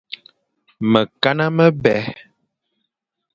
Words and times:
Mekana 0.91 1.45
mebè. 1.57 1.95